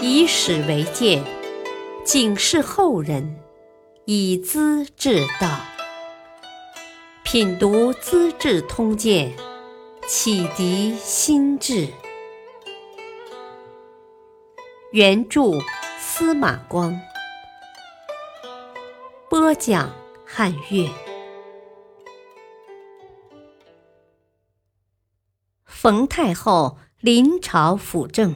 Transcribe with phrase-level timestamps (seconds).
[0.00, 1.24] 以史为鉴，
[2.04, 3.36] 警示后人，
[4.04, 5.58] 以资治道。
[7.24, 9.36] 品读《资治通鉴》，
[10.06, 11.88] 启迪心智。
[14.92, 15.50] 原著
[15.98, 16.98] 司马光，
[19.28, 19.92] 播讲
[20.24, 20.88] 汉乐。
[25.66, 28.34] 冯太后临朝辅政，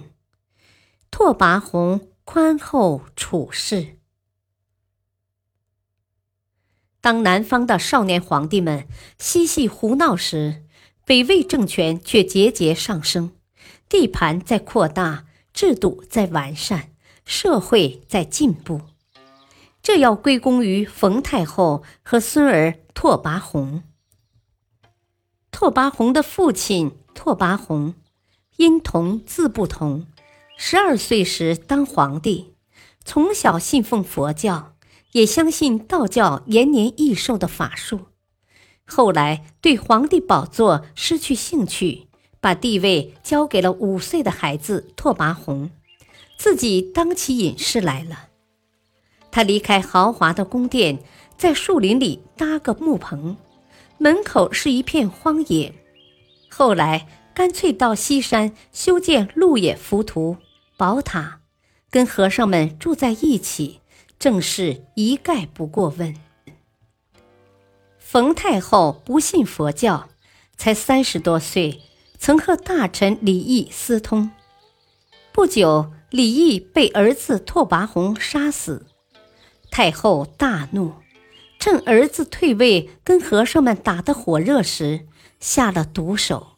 [1.12, 3.98] 拓跋宏宽厚处事。
[7.00, 10.64] 当南方的少年皇帝们嬉戏胡闹时，
[11.04, 13.32] 北魏政权却节节上升，
[13.88, 15.27] 地盘在扩大。
[15.52, 16.92] 制度在完善，
[17.26, 18.80] 社会在进步，
[19.82, 23.82] 这要归功于冯太后和孙儿拓跋宏。
[25.51, 27.95] 拓跋宏的父亲拓跋宏，
[28.56, 30.06] 音同字不同，
[30.65, 32.55] 十二岁时当皇帝，
[33.05, 34.77] 从小信奉佛教，
[35.10, 38.02] 也相信道教延年益寿的法术。
[38.87, 42.07] 后来对皇帝宝座失去兴趣。
[42.41, 45.71] 把地位交给了五岁的孩子拓跋宏，
[46.38, 48.29] 自己当起隐士来了。
[49.32, 51.01] 他离开豪华的宫殿，
[51.37, 53.37] 在树林里搭个木棚，
[53.99, 55.74] 门口是一片荒野。
[56.51, 60.37] 后来干脆到西山修建鹿野浮屠
[60.83, 61.38] 宝塔，
[61.93, 63.83] 跟和尚们住在一起，
[64.19, 66.16] 正是一概不过问。
[68.00, 70.09] 冯太后不信佛教，
[70.56, 71.83] 才三十多岁。
[72.19, 74.33] 曾和大臣李毅私通，
[75.31, 78.87] 不久，李毅被儿子拓跋宏杀死。
[79.71, 80.94] 太后大怒，
[81.60, 85.06] 趁儿子退位、跟和尚们打得火热时，
[85.38, 86.56] 下了毒手，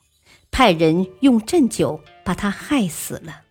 [0.50, 3.42] 派人用鸩酒把他害死了。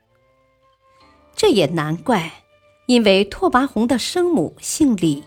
[1.35, 2.43] 这也难怪，
[2.85, 5.23] 因为拓跋宏的生母姓李，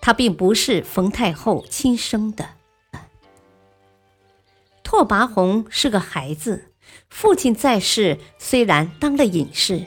[0.00, 2.48] 他并不是冯太后亲生的。
[4.82, 6.72] 拓跋宏是个孩子，
[7.08, 9.86] 父亲在世，虽然当了隐士，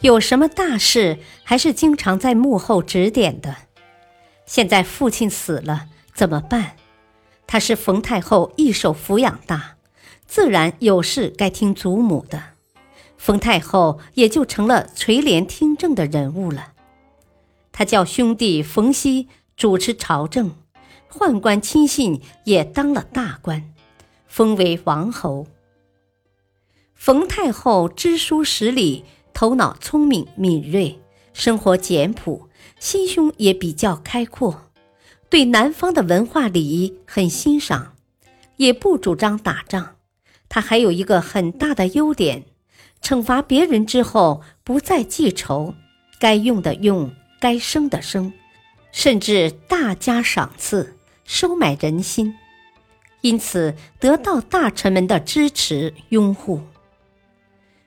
[0.00, 3.56] 有什么大事还是经常在幕后指点的。
[4.44, 6.76] 现在父亲死了，怎么办？
[7.46, 9.76] 他是冯太后一手抚养大，
[10.26, 12.55] 自然有事该听祖母的。
[13.16, 16.72] 冯太后也就成了垂帘听政的人物了。
[17.72, 20.54] 他叫兄弟冯熙主持朝政，
[21.10, 23.72] 宦官亲信也当了大官。
[24.26, 25.46] 封为王侯。
[26.94, 30.98] 冯太后知书识礼，头脑聪明敏锐，
[31.32, 34.70] 生活简朴，心胸也比较开阔，
[35.30, 37.94] 对南方的文化礼仪很欣赏，
[38.56, 39.96] 也不主张打仗。
[40.50, 42.44] 她还有一个很大的优点：
[43.02, 45.74] 惩罚别人之后不再记仇，
[46.18, 48.32] 该用的用，该生的生，
[48.92, 52.34] 甚至大加赏赐，收买人心。
[53.22, 56.60] 因此得到大臣们的支持拥护。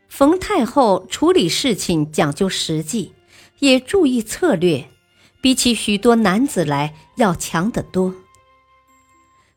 [0.09, 3.13] 冯太后处理事情讲究实际，
[3.59, 4.89] 也注意策略，
[5.39, 8.13] 比起许多男子来要强得多。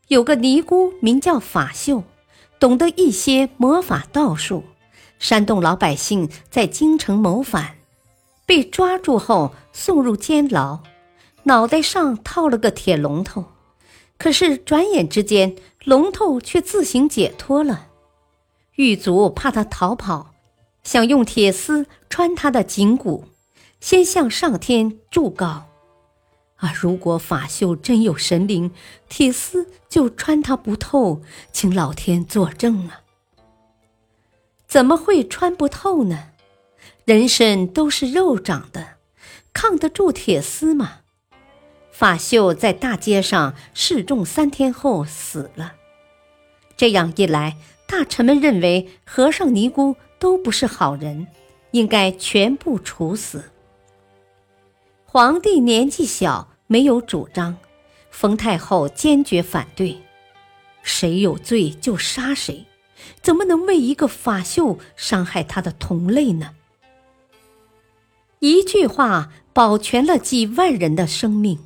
[0.09, 2.03] 有个尼姑名叫法秀，
[2.59, 4.63] 懂得一些魔法道术，
[5.23, 7.77] 煽动老百姓在京城谋反，
[8.45, 10.79] 被抓住后送入监牢，
[11.43, 13.45] 脑袋上套了个铁龙头。
[14.17, 17.87] 可是转眼之间，龙头却自行解脱了。
[18.75, 20.33] 狱卒怕他逃跑，
[20.83, 23.23] 想用铁丝穿他的颈骨，
[23.79, 25.67] 先向上天祝告
[26.59, 28.71] ：“啊，如果法秀真有神灵，
[29.07, 31.21] 铁丝就穿他不透，
[31.53, 32.99] 请老天作证啊！”
[34.73, 36.29] 怎么会穿不透呢？
[37.05, 38.95] 人身都是肉长的，
[39.53, 41.01] 抗得住铁丝吗？
[41.91, 45.75] 法秀在大街上示众三天后死了。
[46.75, 47.55] 这样一来，
[47.87, 51.27] 大臣们认为和尚尼姑都不是好人，
[51.69, 53.51] 应该全部处死。
[55.05, 57.55] 皇帝年纪小，没有主张，
[58.09, 60.01] 冯太后坚决反对。
[60.81, 62.65] 谁有罪就杀谁，
[63.21, 66.55] 怎么能为一个法秀伤害他的同类呢？
[68.39, 71.59] 一句话保全了几万人的生命。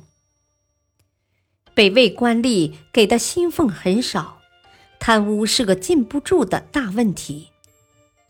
[1.74, 4.38] 北魏官吏给的薪俸很少，
[4.98, 7.48] 贪污是个禁不住的大问题。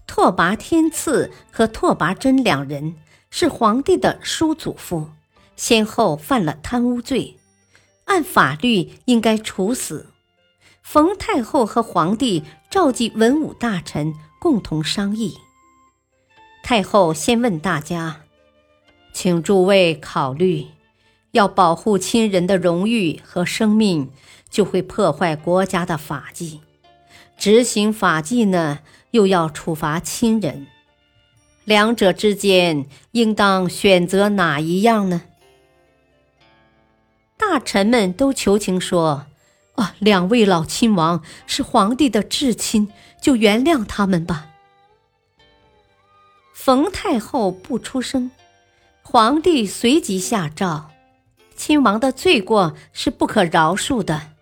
[0.07, 2.97] 拓跋天赐和拓跋真两人
[3.31, 5.09] 是皇帝的叔祖父，
[5.57, 7.37] 先后犯了贪污罪，
[8.05, 10.07] 按法律应该处死。
[10.91, 15.37] 冯太后和皇帝召集文武大臣共同商议，
[16.63, 18.23] 太后先问大家
[19.13, 20.69] ：“请诸位考虑，
[21.33, 24.11] 要保护亲人的荣誉和生命，
[24.49, 26.61] 就会破坏国家的法纪；
[27.37, 28.79] 执行法纪呢，
[29.11, 30.69] 又要处罚亲人。
[31.67, 35.21] 两者之间，应当选择哪一样呢？”
[37.37, 39.27] 大臣们都求情说
[39.79, 42.93] ：“啊，两位老亲王是皇帝的至亲，
[43.23, 44.49] 就原谅他们吧。”
[46.53, 48.31] 冯太后不出声，
[49.03, 50.91] 皇帝随即下诏：
[51.57, 54.33] 亲王的罪过是不可饶恕的。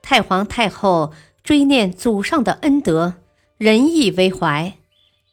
[0.00, 1.12] 太皇太后
[1.42, 3.14] 追念祖上的恩德，
[3.58, 4.78] 仁义为怀，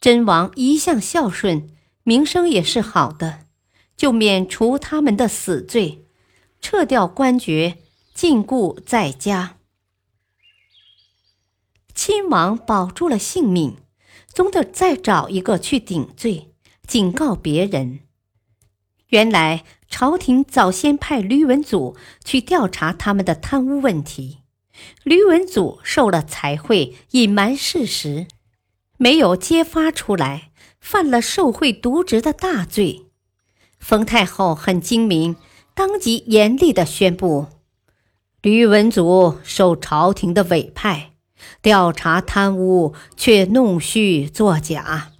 [0.02, 1.70] 真王一向孝顺，
[2.02, 3.42] 名声也是好的，
[3.96, 6.06] 就免除他们的死罪，
[6.60, 7.78] 撤掉官爵，
[8.14, 9.58] 禁锢在家。
[11.94, 13.78] 亲王保住了性命。
[14.34, 16.56] 总得再找一个去顶罪，
[16.88, 18.00] 警告别人。
[19.10, 21.96] 原来朝廷早先派吕文祖
[22.26, 24.40] 去调查他们的贪污问题，
[25.04, 28.26] 吕文祖受了财贿，隐瞒事实，
[28.98, 30.50] 没有揭发出来，
[30.80, 33.06] 犯了受贿渎职的大罪。
[33.78, 35.36] 冯太后很精明，
[35.76, 37.50] 当即严厉地宣布：
[38.44, 41.12] 吕文祖受朝廷的委派。
[41.62, 45.14] 调查贪污，却弄虚作假，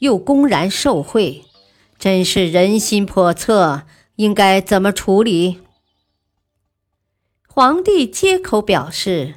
[0.00, 1.46] 又公然受贿，
[1.98, 3.84] 真是人心叵测。
[4.16, 5.60] 应该怎么处理？
[7.48, 9.36] 皇帝接口表示，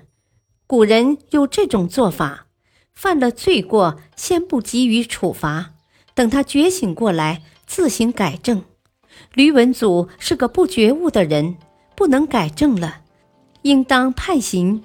[0.67, 2.47] 古人有这种做法：
[2.93, 5.75] 犯了罪过，先不急于处罚，
[6.13, 8.63] 等他觉醒过来，自行改正。
[9.33, 11.55] 吕文祖是个不觉悟的人，
[11.95, 13.01] 不能改正了，
[13.63, 14.83] 应当判刑。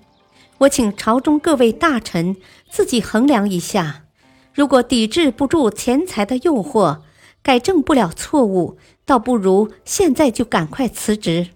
[0.58, 2.36] 我请朝中各位大臣
[2.70, 4.04] 自己衡量一下，
[4.52, 7.00] 如果抵制不住钱财的诱惑，
[7.42, 11.48] 改正不了错误，倒不如现在就赶快辞职。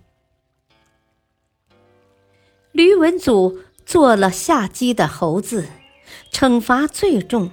[2.73, 5.69] 吕文祖做了下机的猴子，
[6.33, 7.53] 惩罚最重，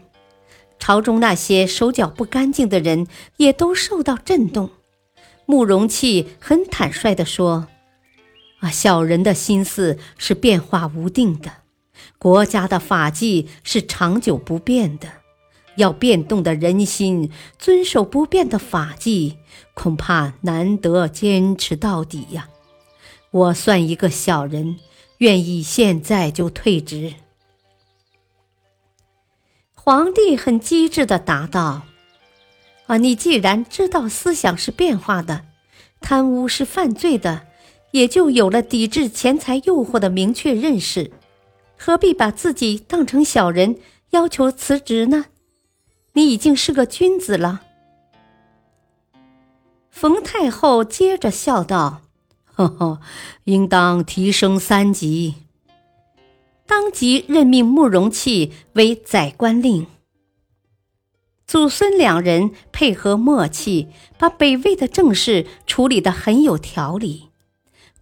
[0.78, 3.08] 朝中那些手脚不干净的人
[3.38, 4.72] 也都受到震动。
[5.46, 7.68] 慕容器很坦率地说。
[8.60, 11.52] 啊，小人的心思是变化无定的，
[12.18, 15.10] 国家的法纪是长久不变的，
[15.76, 17.30] 要变动的人心，
[17.60, 19.38] 遵守不变的法纪，
[19.74, 22.50] 恐怕难得坚持到底呀。
[23.32, 24.80] 我算一个小人，
[25.18, 27.14] 愿意现在就退职。
[29.74, 31.84] 皇帝很机智的答道
[32.88, 35.46] ：“啊，你既然知道思想是变化的，
[36.00, 37.48] 贪污是犯罪的。”
[37.96, 41.14] 也就有了抵制钱财诱惑的明确认识，
[41.78, 43.78] 何必把自己当成小人，
[44.10, 45.28] 要求辞职呢？
[46.12, 47.62] 你已经是个君子了。
[49.90, 52.02] 冯太后接着笑道
[52.44, 53.00] ：“呵呵，
[53.46, 55.36] 应当提升三级。”
[56.68, 59.88] 当即任命慕容器为宰官令。
[61.48, 63.88] 祖孙两人配合默契，
[64.18, 67.30] 把北魏的政事处理得很有条理。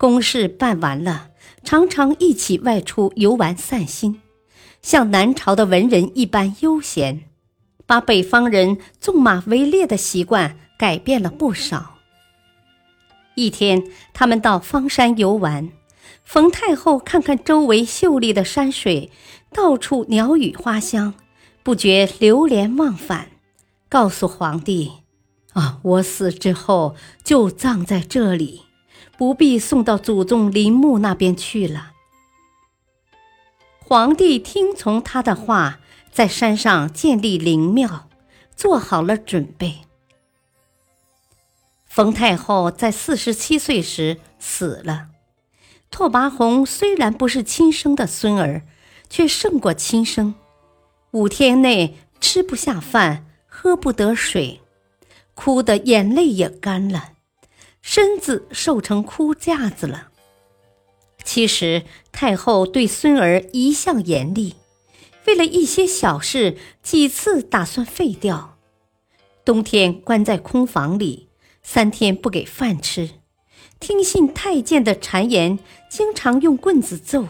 [0.04, 1.30] 公事办完了，
[1.64, 4.22] 常常一起外出游玩散心，
[4.82, 7.24] 像南朝的文人一般悠闲，
[7.86, 12.00] 把北方人纵马围猎的习惯改变了不少。
[13.36, 13.82] 一天，
[14.12, 15.72] 他们到方山游玩，
[16.26, 19.10] 冯太后看看周围秀丽的山水，
[19.54, 21.14] 到处鸟语花香，
[21.64, 23.30] 不觉流连忘返，
[23.88, 24.92] 告诉皇帝
[25.56, 28.64] ：“啊，我死之后就葬在这里。”
[29.24, 31.94] 不必送到祖宗陵墓那边去了。
[33.80, 35.80] 皇帝听从他的话，
[36.12, 38.10] 在山上建立灵庙，
[38.54, 39.78] 做好了准备。
[41.86, 45.08] 冯太后在四十七岁时死了。
[45.90, 48.64] 拓跋宏虽然不是亲生的孙儿，
[49.10, 50.36] 却胜过亲生。
[51.12, 54.60] 五天内吃不下饭，喝不得水，
[55.34, 57.12] 哭得眼泪也干了。
[57.84, 60.08] 身子瘦成枯架子了。
[61.22, 64.56] 其实太后对孙儿一向严厉，
[65.28, 68.58] 为了一些小事，几次打算废掉。
[69.44, 71.28] 冬天关在空房里，
[71.62, 73.10] 三天不给饭吃，
[73.82, 75.60] 听信太监的谗言，
[75.90, 77.28] 经常用棍子揍。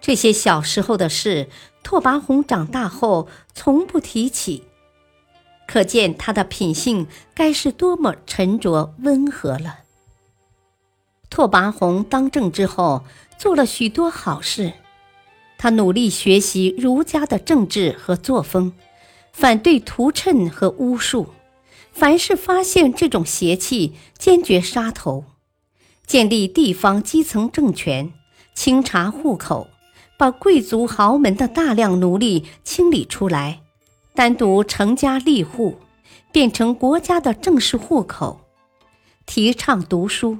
[0.00, 1.50] 这些小时候的事，
[1.82, 4.64] 拓跋宏长大后从不提起。
[5.72, 9.78] 可见他的品性该是多么沉着温和了。
[11.30, 13.04] 拓跋宏当政之后，
[13.38, 14.74] 做了许多好事。
[15.56, 18.74] 他努力学习儒家的政治和作风，
[19.32, 21.28] 反对屠谶和巫术，
[21.90, 25.24] 凡是发现这种邪气，坚决杀头。
[26.06, 28.12] 建立地方基层政权，
[28.54, 29.68] 清查户口，
[30.18, 33.61] 把贵族豪门的大量奴隶清理出来，
[34.14, 35.78] 单独成家立户，
[36.30, 38.40] 变成国家的正式户口。
[39.24, 40.38] 提倡读书，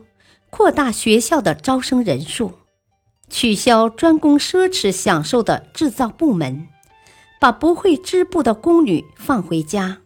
[0.50, 2.52] 扩大学校的招生人数，
[3.30, 6.68] 取消专供奢侈享受的制造部门，
[7.40, 9.98] 把不会织布的宫女放回家。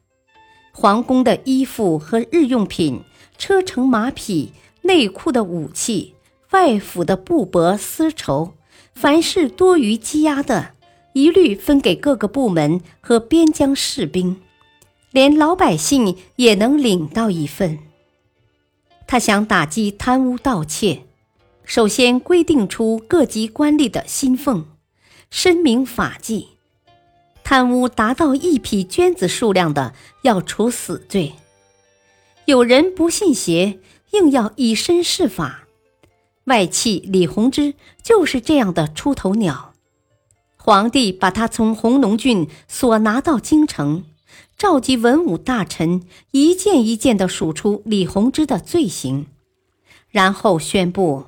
[0.73, 3.02] 皇宫的衣服和日用品，
[3.38, 4.52] 车乘马匹。
[4.82, 6.14] 内库的武器，
[6.52, 8.54] 外府的布帛丝绸，
[8.94, 10.75] 凡是多余积压的，
[11.16, 14.37] 一律分给各个部门和边疆士兵，
[15.12, 17.78] 连老百姓也能领到一份。
[19.06, 21.04] 他想打击贪污盗窃，
[21.64, 24.66] 首先规定出各级官吏的薪俸，
[25.30, 26.49] 申明法纪，
[27.42, 31.32] 贪污达到一匹绢子数量的，要处死罪。
[32.44, 33.78] 有人不信邪。
[34.12, 35.64] 硬要以身试法，
[36.44, 39.65] 外戚李弘之就是这样的出头鸟。
[40.66, 44.02] 皇帝把他从弘农郡所拿到京城，
[44.58, 49.26] 召集文武大臣，一件一件地数出李弘之的罪行，
[50.11, 51.26] 然后宣布：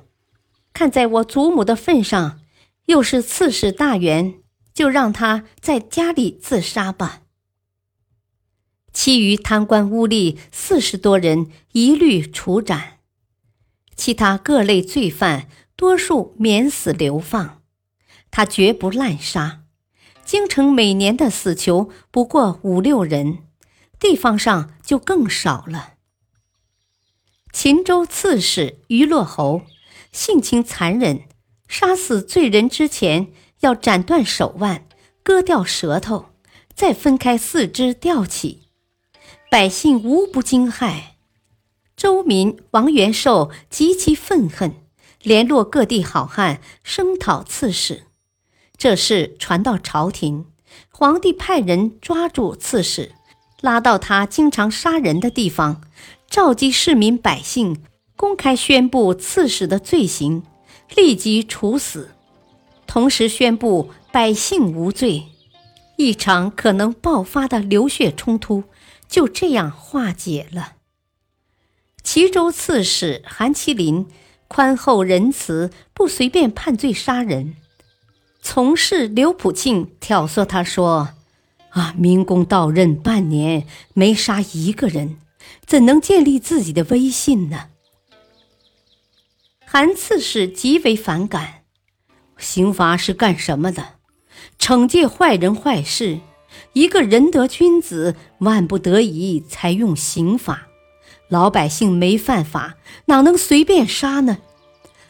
[0.73, 2.41] 看在我祖母的份上，
[2.87, 4.33] 又是刺史大员，
[4.73, 7.21] 就让他在家里自杀吧。
[8.91, 12.97] 其余贪官污吏四十多人一律处斩，
[13.95, 17.58] 其他各类罪犯多数免死流放。
[18.31, 19.63] 他绝不滥杀。
[20.25, 23.39] 京城每年的死囚不过五六人，
[23.99, 25.93] 地方上就更少了。
[27.51, 29.63] 秦州刺史于洛侯
[30.11, 31.23] 性情残忍，
[31.67, 33.31] 杀死罪人之前
[33.61, 34.87] 要斩断手腕，
[35.23, 36.27] 割掉舌头，
[36.75, 38.67] 再分开四肢吊起。
[39.49, 41.01] 百姓无不惊骇，
[41.97, 44.75] 周民王元寿极其愤恨，
[45.23, 48.03] 联络各地好汉声讨刺史。
[48.79, 50.45] 这事传到朝廷，
[50.89, 53.11] 皇帝派人抓住刺史，
[53.59, 55.81] 拉到他经常杀人的地方，
[56.29, 57.83] 召集市民百姓，
[58.15, 60.43] 公开宣布刺史的罪行，
[60.95, 62.11] 立即处死，
[62.87, 65.25] 同时宣布百姓无罪。
[65.97, 68.63] 一场可能爆发的流血冲突。
[69.09, 70.75] 就这样化解了。
[72.03, 74.05] 齐州刺史韩麒麟
[74.47, 77.55] 宽厚仁慈，不随便判罪杀人。
[78.51, 81.09] 从事刘普庆挑唆他说
[81.69, 85.17] ：“啊，明公到任半年没杀一个人，
[85.67, 87.67] 怎能建立自己的威信呢？”
[89.63, 91.61] 韩刺史极为反感。
[92.39, 93.99] 刑罚是干什么的？
[94.57, 96.19] 惩戒坏人坏事。
[96.73, 100.69] 一个仁德君子，万不得已才用刑法。
[101.27, 104.39] 老百姓没犯法，哪能随便杀呢？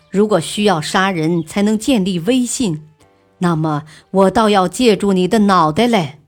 [0.10, 2.89] 如果需要杀人才能建立威信，
[3.40, 6.20] 那么我倒要借助你的脑袋嘞！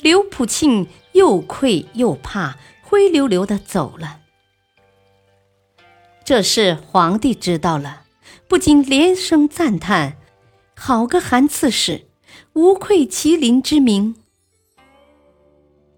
[0.00, 4.20] 刘普庆又愧又怕，灰溜溜的走了。
[6.24, 8.02] 这事皇帝知道了，
[8.46, 10.18] 不禁连声赞叹
[10.76, 12.06] ：“好个韩刺史！”
[12.54, 14.16] 无愧麒麟之名。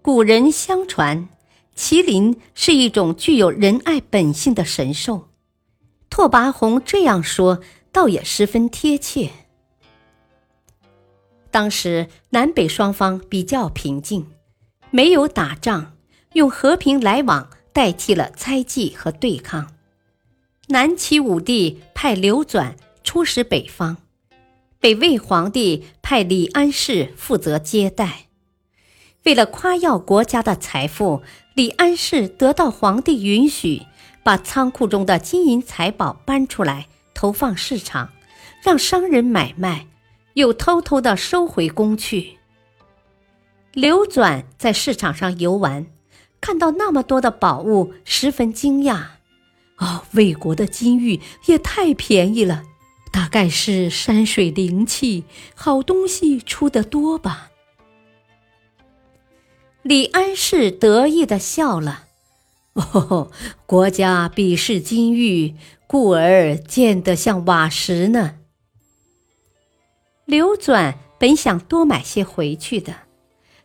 [0.01, 1.27] 古人相传，
[1.75, 5.29] 麒麟是一种具有仁爱本性的神兽。
[6.09, 9.31] 拓跋宏这样说，倒也十分贴切。
[11.49, 14.27] 当时南北双方比较平静，
[14.89, 15.97] 没有打仗，
[16.33, 19.73] 用和平来往代替了猜忌和对抗。
[20.67, 23.97] 南齐武帝派刘纂出使北方。
[24.79, 28.27] 北魏皇帝派李安世负责接待。
[29.23, 31.21] 为了夸耀国家的财富，
[31.53, 33.83] 李安世得到皇帝允许，
[34.23, 38.11] 把仓库中的金银财宝搬出来投放市场，
[38.63, 39.87] 让商人买卖，
[40.33, 42.37] 又偷偷的收回宫去。
[43.73, 45.87] 刘转在市场上游玩，
[46.39, 49.03] 看到那么多的宝物，十分惊讶。
[49.77, 52.63] 哦，魏国的金玉也太便宜了。
[53.11, 57.49] 大概是山水灵气，好东西出得多吧。
[59.81, 62.05] 李安世得意的笑了
[62.73, 63.31] ：“哦，
[63.65, 65.55] 国家鄙视金玉，
[65.87, 68.35] 故而见得像瓦石呢。”
[70.25, 72.95] 刘纂本想多买些回去的，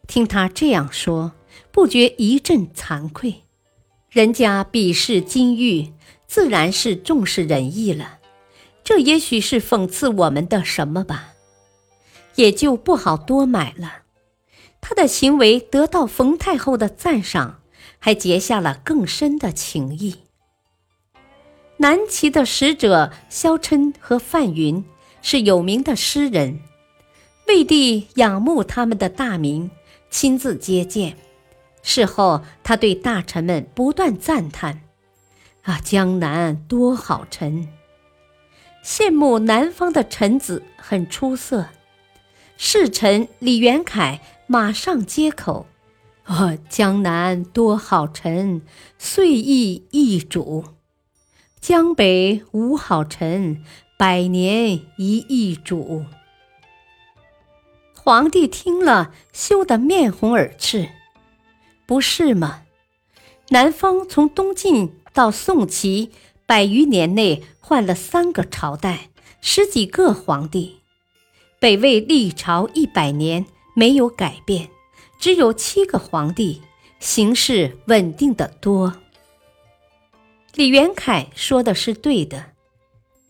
[0.08, 1.32] 听他这样说，
[1.70, 3.44] 不觉一阵惭愧。
[4.10, 5.92] 人家鄙视金玉，
[6.26, 8.18] 自然是重视仁义了。
[8.82, 11.34] 这也许是讽刺我们的什么吧，
[12.36, 14.02] 也就不好多买了。
[14.80, 17.60] 他的行为得到冯太后的赞赏，
[18.06, 20.14] 还结下了更深的情谊。
[21.78, 24.84] 南齐的使者萧琛和范云
[25.22, 26.60] 是有名的诗人，
[27.48, 29.72] 魏帝仰慕他们的大名，
[30.08, 31.16] 亲自接见。
[31.82, 34.82] 事后，他对大臣们不断赞叹
[35.66, 37.66] ：“啊，江南多好臣！”
[38.86, 41.70] 羡慕南方的臣子很出色。
[42.56, 45.66] 侍臣李元凯马上接口
[46.26, 48.62] ：“哦，江南多好臣，
[48.98, 50.64] 岁易易主。”
[51.60, 53.64] 江北无好臣，
[53.96, 56.04] 百年一易主。
[57.94, 60.88] 皇帝听了，羞得面红耳赤。
[61.86, 62.62] 不是吗？
[63.48, 66.10] 南方从东晋到宋齐，
[66.46, 70.80] 百余年内换了三个朝代，十几个皇帝；
[71.58, 74.68] 北魏历朝一百年没有改变，
[75.18, 76.62] 只有七个皇帝，
[77.00, 78.96] 形势稳定的多。
[80.54, 82.52] 李元凯说的是对的，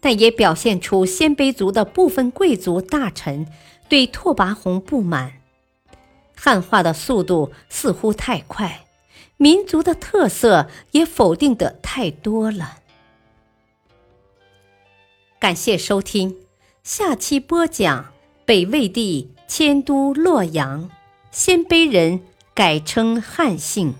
[0.00, 3.46] 但也表现出鲜卑族的部分贵族大臣
[3.88, 5.40] 对拓跋宏不满。
[6.36, 8.84] 汉化的速度似乎太快，
[9.36, 12.80] 民族的特色也否定的太多了。
[15.40, 16.36] 感谢收听，
[16.82, 18.12] 下期播讲
[18.44, 20.90] 北魏帝迁都洛阳，
[21.36, 22.22] 鲜卑人
[22.54, 23.94] 改称汉姓。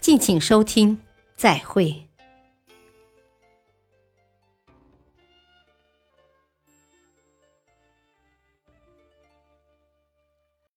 [0.00, 0.98] 敬请收听。
[1.36, 2.07] 再会。